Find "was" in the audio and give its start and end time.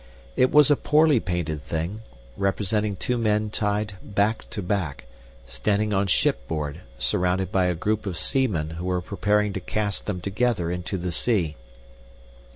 0.51-0.71